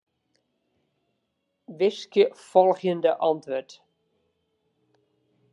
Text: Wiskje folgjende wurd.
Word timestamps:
Wiskje 1.77 2.25
folgjende 2.47 3.13
wurd. 3.35 3.69